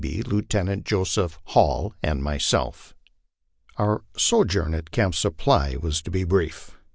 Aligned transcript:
W. 0.03 0.11
Beebe, 0.13 0.27
Lieutenant 0.27 0.83
Joseph 0.83 1.37
Hall, 1.43 1.93
arid 2.03 2.23
myself. 2.23 2.95
Our 3.77 4.03
sojourn 4.17 4.73
at 4.73 4.89
Camp 4.89 5.13
Supply 5.13 5.75
was 5.75 6.01
to 6.01 6.09
be 6.09 6.23
brief. 6.23 6.75